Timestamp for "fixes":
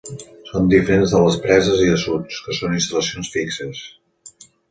3.37-3.85